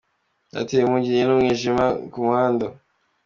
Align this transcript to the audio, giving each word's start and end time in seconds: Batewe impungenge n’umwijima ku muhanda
Batewe 0.53 0.81
impungenge 0.83 1.23
n’umwijima 1.25 1.85
ku 2.11 2.17
muhanda 2.25 2.65